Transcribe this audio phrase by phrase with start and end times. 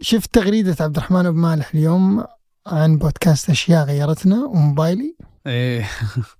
[0.00, 2.24] شفت تغريدة عبد الرحمن أبو مالح اليوم
[2.66, 5.88] عن بودكاست أشياء غيرتنا وموبايلي إيه.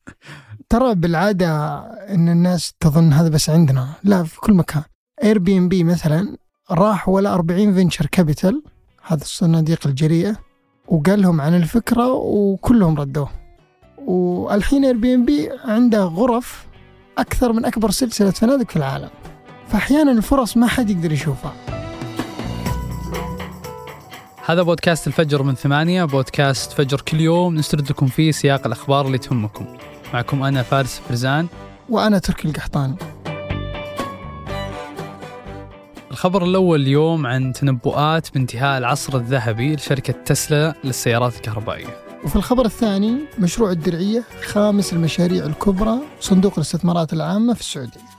[0.71, 1.79] ترى بالعادة
[2.15, 4.83] إن الناس تظن هذا بس عندنا لا في كل مكان.
[5.25, 6.36] Airbnb مثلا
[6.71, 8.62] راح ولا 40 venture capital
[9.07, 10.36] هذا الصناديق الجريئة
[10.88, 13.30] وقال لهم عن الفكرة وكلهم ردوه.
[13.98, 16.66] والحين Airbnb عنده غرف
[17.18, 19.11] أكثر من أكبر سلسلة فنادق في العالم.
[19.68, 21.78] فأحيانا الفرص ما حد يقدر يشوفها.
[24.49, 29.18] هذا بودكاست الفجر من ثمانية بودكاست فجر كل يوم نسترد لكم فيه سياق الأخبار اللي
[29.18, 29.67] تهمكم.
[30.14, 31.46] معكم أنا فارس فرزان.
[31.89, 32.96] وأنا تركي القحطاني
[36.10, 41.96] الخبر الأول اليوم عن تنبؤات بانتهاء العصر الذهبي لشركة تسلا للسيارات الكهربائية.
[42.24, 48.17] وفي الخبر الثاني مشروع الدرعية خامس المشاريع الكبرى صندوق الاستثمارات العامة في السعودية.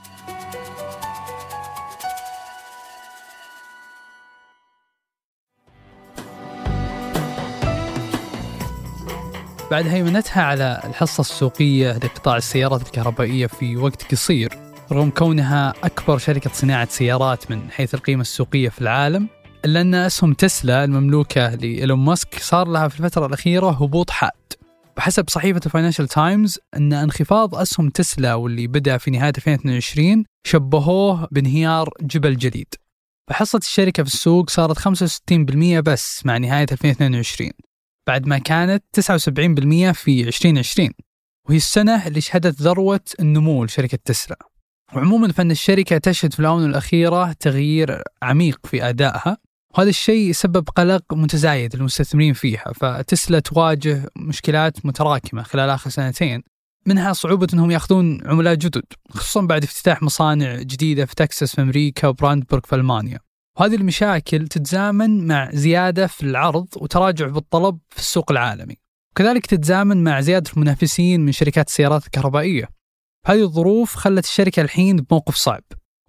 [9.70, 14.52] بعد هيمنتها على الحصة السوقية لقطاع السيارات الكهربائية في وقت قصير
[14.92, 19.28] رغم كونها أكبر شركة صناعة سيارات من حيث القيمة السوقية في العالم
[19.64, 24.30] إلا أن أسهم تسلا المملوكة لإيلون ماسك صار لها في الفترة الأخيرة هبوط حاد.
[24.96, 31.90] بحسب صحيفة الفاينانشال تايمز أن انخفاض أسهم تسلا واللي بدأ في نهاية 2022 شبهوه بانهيار
[32.00, 32.74] جبل جليد
[33.30, 37.50] فحصة الشركة في السوق صارت 65% بس مع نهاية 2022
[38.10, 40.90] بعد ما كانت 79% في 2020
[41.48, 44.38] وهي السنة اللي شهدت ذروة النمو لشركة تسلا.
[44.94, 49.36] وعموما فإن الشركة تشهد في الآونة الأخيرة تغيير عميق في أدائها.
[49.74, 52.72] وهذا الشيء سبب قلق متزايد للمستثمرين فيها.
[52.74, 56.42] فتسلا تواجه مشكلات متراكمة خلال آخر سنتين
[56.86, 62.08] منها صعوبة أنهم يأخذون عملاء جدد خصوصا بعد افتتاح مصانع جديدة في تكساس في أمريكا
[62.08, 63.18] وبراندبورغ في ألمانيا.
[63.60, 68.76] وهذه المشاكل تتزامن مع زيادة في العرض وتراجع بالطلب في السوق العالمي.
[69.12, 72.68] وكذلك تتزامن مع زيادة المنافسين من شركات السيارات الكهربائية.
[73.26, 75.62] هذه الظروف خلت الشركة الحين بموقف صعب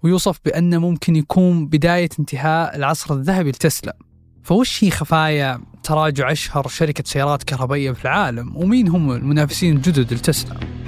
[0.04, 3.98] ويوصف بأنه ممكن يكون بداية انتهاء العصر الذهبي لتسلا.
[4.44, 10.81] فوش هي خفايا تراجع أشهر شركة سيارات كهربائية في العالم ومين هم المنافسين الجدد لتسلا؟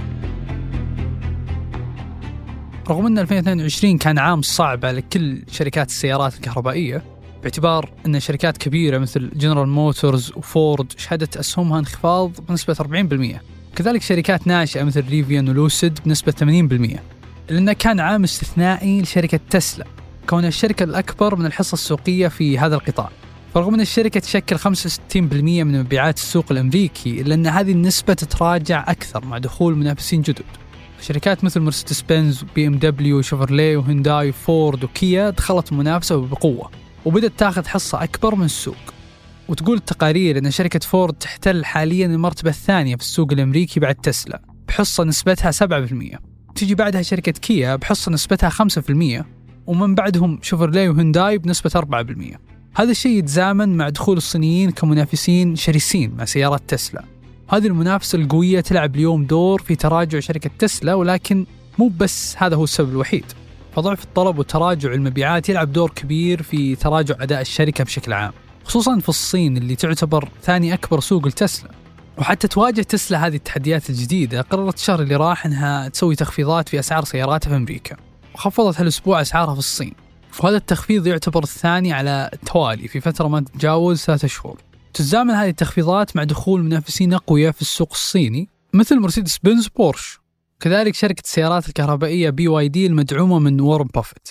[2.89, 7.03] رغم أن 2022 كان عام صعب على كل شركات السيارات الكهربائية
[7.41, 13.39] باعتبار أن شركات كبيرة مثل جنرال موتورز وفورد شهدت أسهمها انخفاض بنسبة 40%
[13.75, 16.99] كذلك شركات ناشئة مثل ريفيان ولوسيد بنسبة 80%
[17.49, 19.85] لأنه كان عام استثنائي لشركة تسلا
[20.29, 23.09] كونها الشركة الأكبر من الحصة السوقية في هذا القطاع.
[23.53, 24.65] فرغم أن الشركة تشكل 65%
[25.15, 30.62] من مبيعات السوق الأمريكي إلا أن هذه النسبة تتراجع أكثر مع دخول منافسين جدد.
[31.03, 36.71] شركات مثل مرسيدس بنز وبي إم دبليو وشيفرلي وهونداي وفورد وكيا دخلت المنافسة بقوة
[37.05, 38.75] وبدأت تاخذ حصة أكبر من السوق.
[39.49, 45.03] وتقول التقارير أن شركة فورد تحتل حاليا المرتبة الثانية في السوق الأمريكي بعد تسلا بحصة
[45.03, 46.17] نسبتها 7%
[46.55, 49.23] تيجي بعدها شركة كيا بحصة نسبتها 5%
[49.67, 52.37] ومن بعدهم شوفرلي وهونداي بنسبة 4%
[52.75, 57.12] هذا الشيء يتزامن مع دخول الصينيين كمنافسين شرسين مع سيارات تسلا.
[57.53, 61.45] هذه المنافسة القوية تلعب اليوم دور في تراجع شركة تسلا ولكن
[61.77, 63.25] مو بس هذا هو السبب الوحيد.
[63.75, 68.31] فضعف الطلب وتراجع المبيعات يلعب دور كبير في تراجع أداء الشركة بشكل عام
[68.63, 71.71] خصوصا في الصين اللي تعتبر ثاني أكبر سوق لتسلا.
[72.17, 77.03] وحتى تواجه تسلا هذه التحديات الجديدة قررت الشهر اللي راح أنها تسوي تخفيضات في أسعار
[77.03, 77.95] سياراتها في أمريكا.
[78.35, 79.93] وخفضت هالأسبوع أسعارها في الصين.
[80.39, 84.57] وهذا التخفيض يعتبر الثاني على التوالي في فترة ما تتجاوز ثلاثة شهور.
[84.93, 90.19] تزامن هذه التخفيضات مع دخول منافسين أقوياء في السوق الصيني مثل مرسيدس بنز بورش.
[90.59, 94.27] كذلك شركة السيارات الكهربائية بي واي دي المدعومة من وارن بافيت.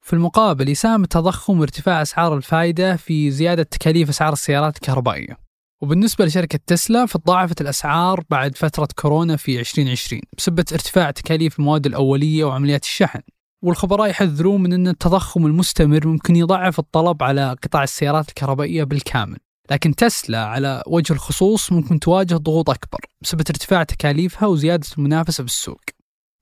[0.00, 5.38] في المقابل يساهم التضخم وارتفاع أسعار الفائدة في زيادة تكاليف أسعار السيارات الكهربائية.
[5.80, 12.44] وبالنسبة لشركة تسلا فتضاعفت الأسعار بعد فترة كورونا في 2020 بسبب ارتفاع تكاليف المواد الأولية
[12.44, 13.20] وعمليات الشحن.
[13.62, 19.38] والخبراء يحذرون من أن التضخم المستمر ممكن يضعف الطلب على قطاع السيارات الكهربائية بالكامل.
[19.70, 25.80] لكن تسلا على وجه الخصوص ممكن تواجه ضغوط أكبر بسبب ارتفاع تكاليفها وزيادة المنافسة بالسوق.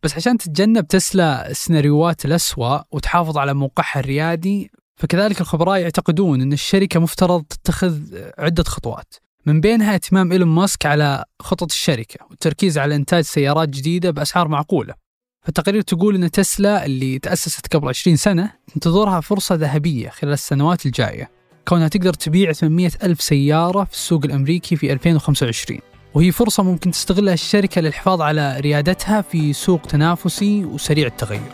[0.02, 7.00] بس عشان تتجنب تسلا السيناريوهات الأسوأ وتحافظ على موقعها الريادي فكذلك الخبراء يعتقدون أن الشركة
[7.00, 7.98] مفترض تتخذ
[8.38, 9.14] عدة خطوات.
[9.46, 14.94] من بينها اهتمام إيلون ماسك على خطط الشركة والتركيز على إنتاج سيارات جديدة بأسعار معقولة.
[15.46, 21.41] فالتقارير تقول أن تسلا اللي تأسست قبل 20 سنة تنتظرها فرصة ذهبية خلال السنوات الجاية.
[21.68, 25.80] كونها تقدر تبيع 800 ألف سيارة في السوق الأمريكي في 2025
[26.14, 31.52] وهي فرصة ممكن تستغلها الشركة للحفاظ على ريادتها في سوق تنافسي وسريع التغير.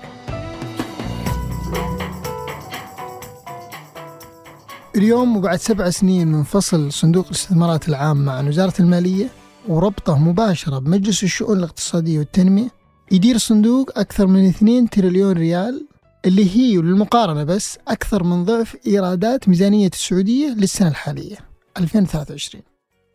[4.96, 9.28] اليوم وبعد سبع سنين من فصل صندوق الاستثمارات العامة عن وزارة المالية
[9.69, 12.69] وربطه مباشرة بمجلس الشؤون الاقتصادية والتنمية
[13.12, 15.87] يدير الصندوق أكثر من 2 تريليون ريال
[16.24, 21.36] اللي هي للمقارنة بس أكثر من ضعف إيرادات ميزانية السعودية للسنة الحالية
[21.76, 22.62] 2023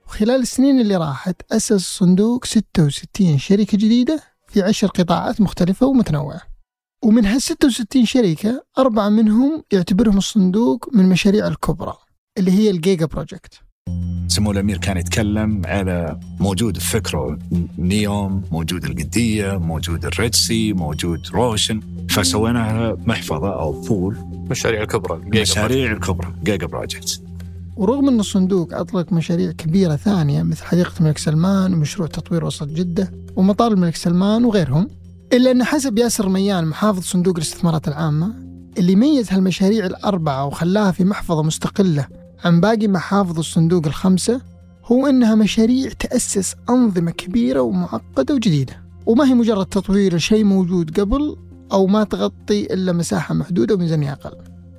[0.07, 6.41] وخلال السنين اللي راحت أسس الصندوق 66 شركة جديدة في عشر قطاعات مختلفة ومتنوعة.
[7.03, 11.93] ومن هال 66 شركة أربعة منهم يعتبرهم الصندوق من المشاريع الكبرى
[12.37, 13.59] اللي هي ال giga project.
[14.27, 17.39] سمو الأمير كان يتكلم على موجود فكرة
[17.77, 21.81] نيوم موجود القدية موجود ال Red Sea موجود روشن.
[22.13, 27.21] فسويناها محفظة أو pool المشاريع الكبرى المشاريع الكبرى giga project
[27.77, 33.11] ورغم أن الصندوق أطلق مشاريع كبيرة ثانية مثل حديقة الملك سلمان ومشروع تطوير وسط جدة
[33.35, 34.87] ومطار الملك سلمان وغيرهم
[35.33, 38.33] إلا أن حسب ياسر الرميان محافظ صندوق الاستثمارات العامة
[38.77, 42.07] اللي ميز هالمشاريع الأربعة وخلاها في محفظة مستقلة
[42.45, 44.41] عن باقي محافظ الصندوق الخمسة
[44.85, 51.37] هو أنها مشاريع تأسس أنظمة كبيرة ومعقدة وجديدة وما هي مجرد تطوير شيء موجود قبل
[51.73, 54.37] أو ما تغطي إلا مساحة محدودة وميزانية أقل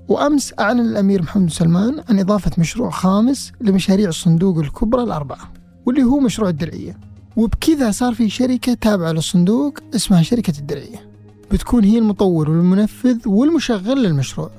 [0.08, 5.52] وأمس أعلن الأمير محمد سلمان عن إضافة مشروع خامس لمشاريع الصندوق الكبرى الأربعة
[5.86, 6.98] واللي هو مشروع الدرعية.
[7.36, 11.08] وبكذا صار في شركة تابعة للصندوق اسمها شركة الدرعية.
[11.52, 14.50] بتكون هي المطور والمنفذ والمشغل للمشروع.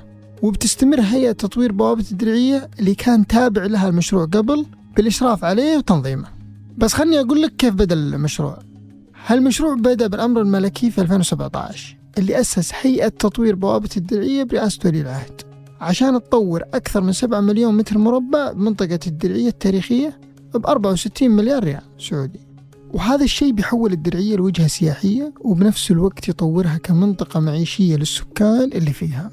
[0.42, 4.66] وبتستمر هيئة تطوير بوابة الدرعية اللي كان تابع لها المشروع قبل
[4.96, 6.28] بالإشراف عليه وتنظيمه.
[6.78, 8.60] بس خلني أقول لك كيف بدأ المشروع.
[9.26, 15.41] هالمشروع بدأ بالأمر الملكي في 2017 اللي أسس هيئة تطوير بوابة الدرعية برئاسة ولي العهد.
[15.81, 20.19] عشان تطور أكثر من 7 مليون متر مربع بمنطقة الدرعية التاريخية
[20.53, 22.39] ب 64 مليار ريال سعودي.
[22.94, 29.31] وهذا الشيء بيحول الدرعية لوجهة سياحية وبنفس الوقت يطورها كمنطقة معيشية للسكان اللي فيها.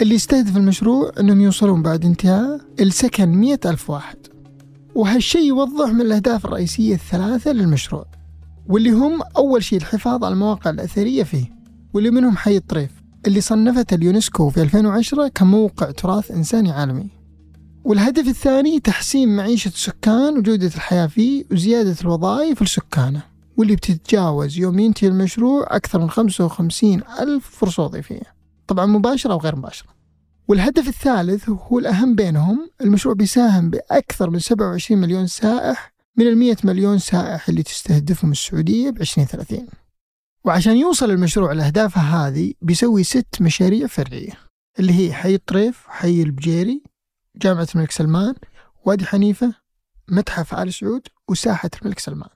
[0.00, 4.16] اللي يستهدف المشروع أنهم يوصلون بعد انتهاء السكن مئة ألف واحد.
[4.94, 8.06] وهالشيء يوضح من الأهداف الرئيسية الثلاثة للمشروع
[8.68, 11.55] واللي هم أول شيء الحفاظ على المواقع الأثرية فيه.
[11.96, 12.90] واللي منهم حي الطريف
[13.26, 17.10] اللي صنفته اليونسكو في 2010 كموقع تراث إنساني عالمي.
[17.84, 23.22] والهدف الثاني تحسين معيشة السكان وجودة الحياة فيه وزيادة الوظائف لسكانه
[23.56, 28.36] واللي بتتجاوز يوم ينتهي المشروع أكثر من 55 ألف فرصة وظيفية.
[28.66, 29.88] طبعا مباشرة أو غير مباشرة.
[30.48, 36.56] والهدف الثالث هو الأهم بينهم المشروع بيساهم بأكثر من 27 مليون سائح من ال 100
[36.64, 39.66] مليون سائح اللي تستهدفهم السعودية ب 2030
[40.46, 44.32] وعشان يوصل المشروع لأهدافه هذه بيسوي ست مشاريع فرعية
[44.78, 46.82] اللي هي حي الطريف حي البجيري
[47.36, 48.34] جامعة الملك سلمان
[48.84, 49.54] وادي حنيفة
[50.08, 52.28] متحف آل سعود وساحة الملك سلمان.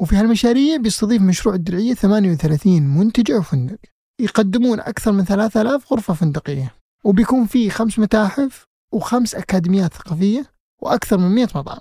[0.00, 3.78] وفي هالمشاريع بيستضيف مشروع الدرعية 38 منتجع وفندق
[4.20, 6.74] يقدمون أكثر من 3000 غرفة فندقية.
[7.04, 10.46] وبيكون فيه خمس متاحف وخمس أكاديميات ثقافية
[10.82, 11.80] وأكثر من 100 مطعم.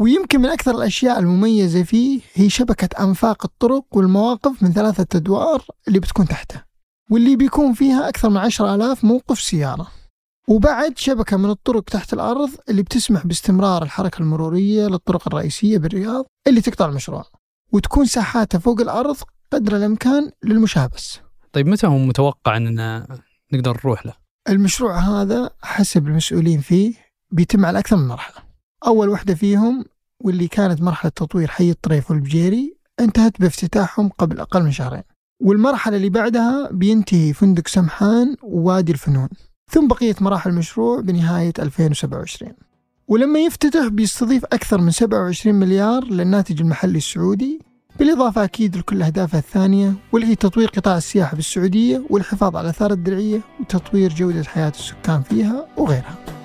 [0.00, 6.00] ويمكن من أكثر الأشياء المميزة فيه هي شبكة أنفاق الطرق والمواقف من ثلاثة أدوار اللي
[6.00, 6.62] بتكون تحته
[7.10, 9.86] واللي بيكون فيها أكثر من عشر آلاف موقف سيارة.
[10.48, 16.60] وبعد شبكة من الطرق تحت الأرض اللي بتسمح باستمرار الحركة المرورية للطرق الرئيسية بالرياض اللي
[16.60, 17.24] تقطع المشروع
[17.72, 19.16] وتكون ساحاتها فوق الأرض
[19.52, 21.18] قدر الإمكان للمشاة بس
[21.52, 23.18] طيب متى هو متوقع أننا
[23.52, 24.12] نقدر نروح له؟
[24.48, 26.94] المشروع هذا حسب المسؤولين فيه
[27.30, 28.49] بيتم على أكثر من مرحلة.
[28.86, 29.84] أول وحدة فيهم
[30.20, 35.02] واللي كانت مرحلة تطوير حي الطريف والبجيري انتهت بافتتاحهم قبل أقل من شهرين.
[35.40, 39.28] والمرحلة اللي بعدها بينتهي فندق سمحان ووادي الفنون
[39.70, 42.52] ثم بقية مراحل المشروع بنهاية 2027
[43.08, 47.60] ولما يفتتح بيستضيف أكثر من 27 مليار للناتج المحلي السعودي
[47.98, 52.92] بالإضافة أكيد لكل أهدافها الثانية واللي هي تطوير قطاع السياحة في السعودية والحفاظ على الآثار
[52.92, 56.39] الدرعية وتطوير جودة حياة السكان فيها وغيرها.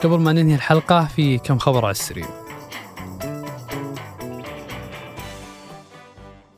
[0.00, 2.26] قبل ما ننهي الحلقة في كم خبر على السريع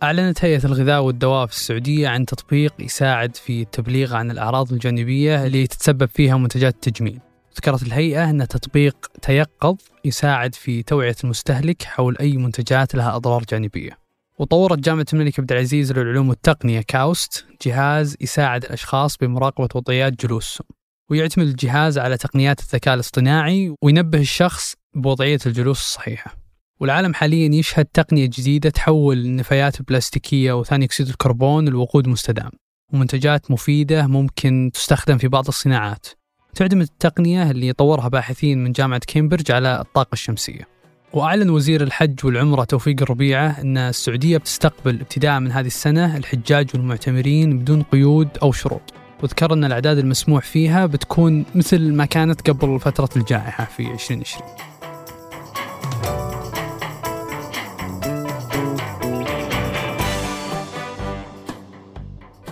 [0.03, 5.67] أعلنت هيئة الغذاء والدواء في السعودية عن تطبيق يساعد في التبليغ عن الأعراض الجانبية اللي
[5.67, 7.21] تتسبب فيها منتجات التجميل.
[7.57, 13.99] ذكرت الهيئة أن تطبيق تيقظ يساعد في توعية المستهلك حول أي منتجات لها أضرار جانبية.
[14.39, 20.67] وطورت جامعة الملك عبد العزيز للعلوم والتقنية كاوست جهاز يساعد الأشخاص بمراقبة وضعيات جلوسهم.
[21.11, 26.37] ويعتمد الجهاز على تقنيات الذكاء الاصطناعي وينبه الشخص بوضعية الجلوس الصحيحة.
[26.81, 32.51] والعالم حاليا يشهد تقنية جديدة تحول النفايات البلاستيكية وثاني أكسيد الكربون لوقود مستدام.
[32.93, 36.07] ومنتجات مفيدة ممكن تستخدم في بعض الصناعات.
[36.55, 40.69] تعتمد التقنية اللي طورها باحثين من جامعة كامبريدج على الطاقة الشمسية.
[41.13, 47.59] وأعلن وزير الحج والعمرة توفيق الربيعة أن السعودية بتستقبل ابتداء من هذه السنة الحجاج والمعتمرين
[47.59, 49.00] بدون قيود أو شروط.
[49.23, 54.71] وذكر أن الأعداد المسموح فيها بتكون مثل ما كانت قبل فترة الجائحة في 2020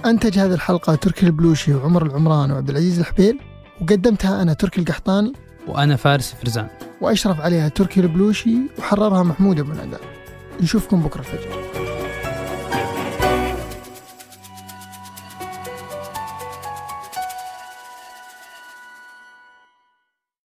[0.07, 3.41] أنتج هذه الحلقة تركي البلوشي وعمر العمران وعبد العزيز الحبيل
[3.81, 5.33] وقدمتها أنا تركي القحطاني
[5.67, 6.69] وأنا فارس فرزان.
[7.01, 9.97] وأشرف عليها تركي البلوشي وحررها محمود أبو ندى
[10.61, 11.78] نشوفكم بكرة الفجر.